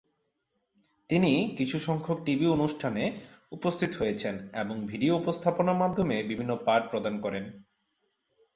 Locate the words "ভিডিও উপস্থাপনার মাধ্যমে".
4.87-6.15